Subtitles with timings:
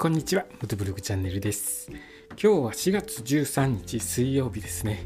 [0.00, 1.90] こんにちは、モトブログチャンネルです。
[1.90, 5.04] 今日は4月13日水曜日ですね。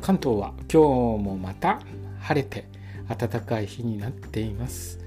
[0.00, 1.82] 関東は今日もまた
[2.20, 2.64] 晴れて
[3.06, 4.98] 暖かい日になっています。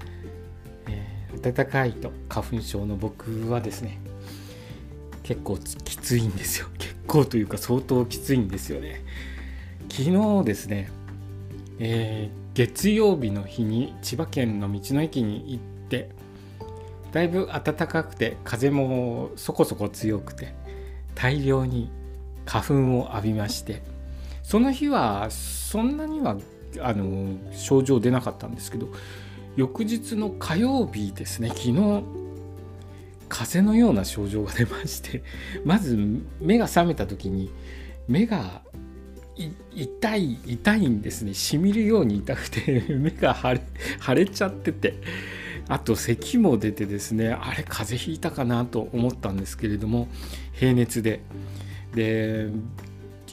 [0.86, 3.98] えー、暖かいと花粉症の僕はですね、
[5.24, 6.68] 結構きついんですよ。
[6.78, 9.02] 結構というか相当きついんですよね。
[9.90, 10.92] 昨日ですね、
[11.80, 16.08] えー、月曜日の日に千葉県の道の駅に行って
[17.12, 20.54] だいぶ暖かくて風もそこそこ強くて
[21.14, 21.90] 大量に
[22.44, 23.82] 花粉を浴びまして
[24.42, 26.36] その日はそんなには
[26.80, 28.88] あの症状出なかったんですけど
[29.56, 31.72] 翌日の火曜日ですね昨日
[33.28, 35.22] 風邪のような症状が出まして
[35.64, 35.98] まず
[36.40, 37.50] 目が覚めた時に
[38.06, 38.62] 目が
[39.74, 41.32] 痛い痛いんですね。
[41.32, 43.60] しみるように痛くて目が腫れ
[44.04, 44.94] 腫れちゃってて
[45.68, 50.08] あと咳も出てですねあれ風邪ひいたかなと思ったんですけれども
[50.52, 51.20] 平熱で。
[51.94, 52.48] で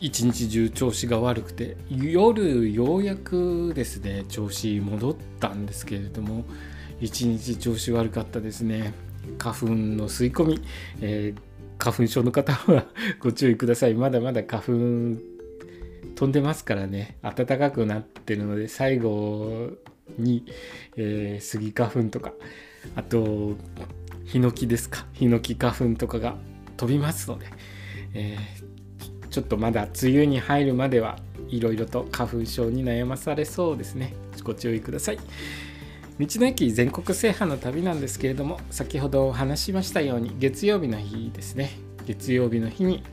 [0.01, 6.43] 一日中調子が悪くて夜ようやくですね調子戻ったんですけれども
[6.99, 8.93] 一日調子悪かったですね。
[9.37, 10.61] 花粉の吸い込み、
[11.01, 12.85] えー、花粉症の方は
[13.19, 13.93] ご注意ください。
[13.93, 14.71] まだまだ花粉
[16.15, 17.17] 飛んでますからね。
[17.21, 19.71] 暖かくなってるので最後
[20.17, 20.45] に、
[20.97, 22.31] えー、スギ花粉とか
[22.95, 23.55] あと
[24.25, 25.05] ヒノキですか。
[25.13, 26.35] ヒノキ花粉とかが
[26.77, 27.47] 飛びますので、
[28.13, 31.17] えー、ちょっとまだ梅雨に入るまでは
[31.49, 34.13] いろいろと花粉症に悩まされそうですね。
[34.43, 35.17] ご注意ください。
[36.19, 41.71] 道の駅全国制覇の旅なんですけれども先ほどお話しましたように月曜日の日ですね。
[42.05, 43.03] 月曜日の日に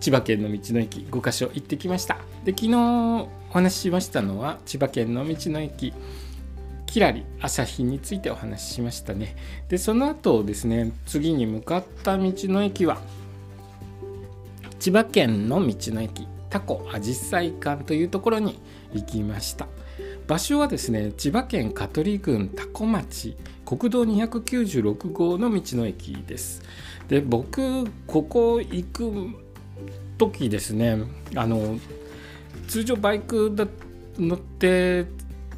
[0.00, 2.18] 千葉県の道の駅5カ所行ってきました。
[2.44, 5.94] で昨日お話ししましたのは千葉県の道の駅
[6.86, 9.36] きらり朝日についてお話ししましたね。
[9.68, 12.98] でその後ですね次に向かった道の駅は
[14.78, 18.58] 千葉県の道の駅タコあじさい館というところに
[18.94, 19.66] 行きました。
[20.26, 26.62] 場所はですね千葉県香取郡多古町国道296号の道の駅です。
[27.08, 29.12] で僕ここ行く
[30.18, 30.98] 時ですね
[31.34, 31.78] あの
[32.68, 33.66] 通常バイクだ
[34.18, 35.04] 乗って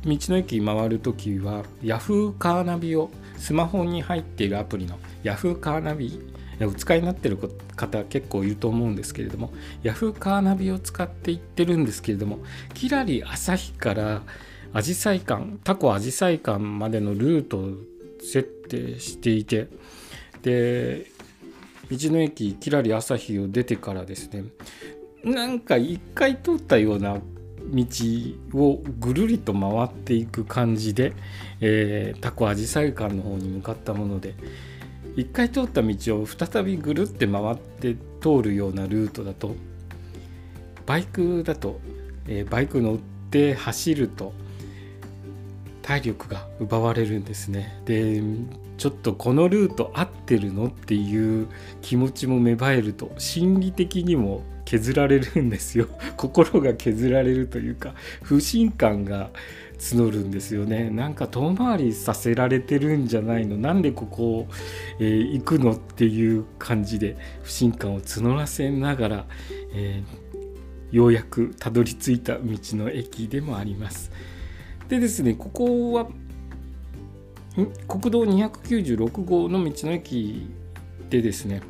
[0.05, 6.21] 道の駅回る時は Yahoo カーナビをスマホに入っているアプリの Yahoo カーナビ
[6.63, 7.39] お使いになっている
[7.75, 12.39] 方結構いると思うんですけれども Yahoo カーナビを使って行ってるんですけれども
[12.75, 14.23] キラリ朝日から
[14.73, 17.71] アジサイ館タコアジサイ館までのルートを
[18.21, 19.69] 設定していて
[20.43, 21.07] で
[21.91, 24.45] 道の駅きらり朝日を出てからですね
[25.25, 27.19] なんか一回通ったような
[27.73, 27.85] 道
[28.55, 31.13] をぐるりと回っていく感じで、
[31.61, 34.35] えー、タコアジサイ館の方に向かったもので
[35.17, 39.55] 一回通った道を再びぐるって回って通るようなルートだと
[40.87, 41.81] バイクだと、
[42.27, 42.99] えー、バイク乗っ
[43.31, 44.33] て走ると
[45.83, 47.81] 体力が奪われるんですね。
[47.85, 48.23] で
[48.81, 51.49] ちょっとこのルート合ってるのっていう
[51.83, 55.87] 気持ちも芽生えると心理的にも削られるんですよ。
[56.17, 59.33] 心が削られるというか不信感が
[59.79, 60.89] 募るんですよね。
[60.89, 63.59] なんか遠回りさせられてるんじゃないの？
[63.59, 64.49] なんでここ、
[64.99, 69.27] えー、行くのっていう感じで不信感を募らせながら、
[69.75, 72.43] えー、ようやくたどり着いた道
[72.79, 74.11] の駅でもあります。
[74.89, 76.09] でですねここは
[77.89, 80.49] 国道296号の道の駅
[81.09, 81.63] でですね、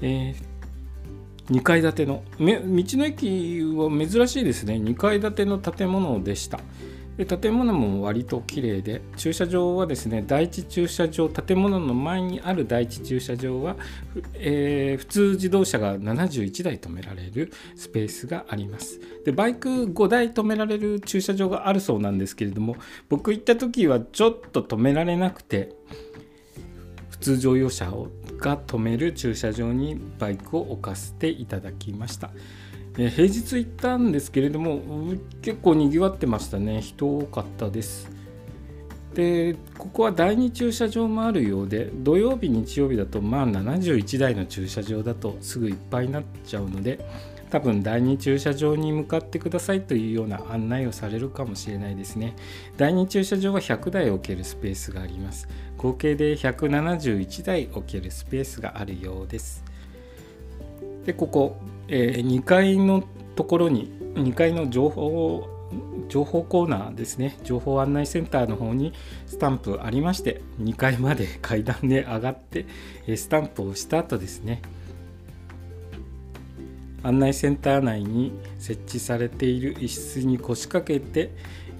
[0.00, 4.74] えー、2階建ての道の駅は珍しいですね。
[4.74, 6.60] 2階建ての建物でした。
[7.20, 13.76] で建物も割と綺麗で駐車場はですね第一駐車場建物の前にある第一駐車場は、
[14.32, 19.00] えー、普通自動車が71台止められるスペースがあります。
[19.26, 22.76] でバイク5台止められる駐車場があるそうなんですけれども
[23.10, 25.74] 僕行った時はちょっと止められなくて
[27.10, 28.08] 普通乗用車を
[28.38, 32.30] が止める駐車場にバイクを置かせていただきました。
[33.02, 34.82] え平日行ったんですけれども
[35.40, 36.82] 結構にぎわってましたね。
[36.82, 38.10] 人多かったです。
[39.14, 47.04] でここは第2駐車場もあるようで土曜日日曜日だとまあ71台の駐車場だとすぐいっぱいになっちゃうので
[47.50, 52.36] 多分第2駐車場に向かってくださいというような案内をされるかもしれないですね。
[52.76, 55.48] 第2駐車場は100台置けるスペースがあります。
[55.76, 59.64] 合計で171台置けるスペースがあるようです。
[61.04, 61.56] でここ、
[61.88, 63.04] えー、2階の
[63.36, 65.48] ところに2階の情報
[66.08, 67.38] 情報コーナーですね。
[67.44, 68.92] 情報案内センターの方に
[69.26, 72.66] スタンプありまして2階まで階段で上がって
[73.16, 74.62] スタンプをした後ですね。
[77.02, 81.30] 案内センター内に設置されている一室に腰掛けて、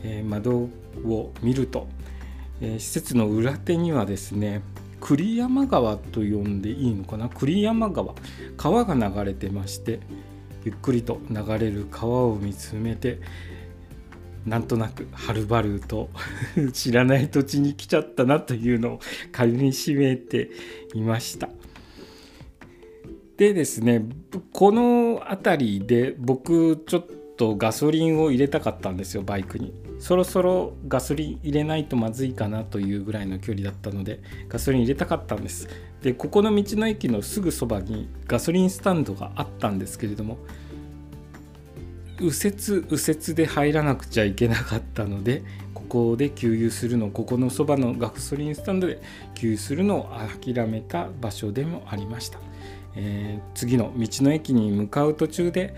[0.03, 0.71] え窓
[1.05, 1.89] を見ると、
[2.63, 4.63] え施設の裏手にはですね
[5.01, 7.29] 栗山川と呼んでいいのかな？
[7.29, 8.15] 栗山川
[8.57, 10.01] 川が流れてまして
[10.65, 13.21] ゆっくりと流れる川を見つめて
[14.47, 16.11] なんとなくはるばると
[16.73, 19.01] 知らない土地に来ちゃったなというのを
[19.33, 20.51] かみしめて
[20.95, 21.49] いました。
[23.37, 24.05] でですね
[24.53, 27.07] この辺りで僕ちょっ
[27.41, 29.73] とガソリンを入れたかったんですよバイクに。
[29.99, 34.21] そろそろガソリン入れないとまずいかなというぐらいの距離だったので
[34.51, 35.67] ガソリン入れたかったんです。
[36.03, 40.37] でここの道の駅のすぐそばにガソリンスタンドがあったんですけれども
[42.19, 45.43] 右折右折で入らなくちゃいけなかったので
[45.73, 49.01] ここで給油するのここのそばのガソリンスタンドで
[49.35, 50.11] 給油するのを
[50.43, 52.39] 諦めた場所でもありました。
[52.97, 55.75] えー、次の道の駅に向かう途中で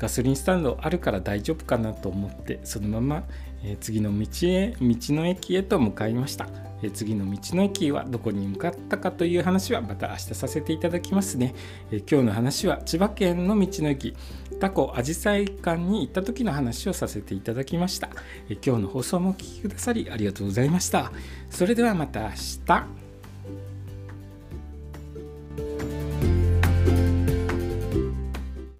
[0.00, 3.24] ガソリンスタンドあるから大丈夫かなと思ってそのまま、
[3.62, 6.48] え、次の道へ道の駅へと向かいました、
[6.82, 11.54] え、次の道の駅はどこに向かったかという話はまた明日させていただきますね、
[11.92, 14.16] え今日の話は千葉県の道の駅
[14.58, 18.08] タコアジサイ館に行った時の話をさせていただきました、
[18.48, 21.12] え今日の放送もお聴きくださりありがとうございました。
[21.50, 22.30] それではまた明
[22.64, 22.99] 日。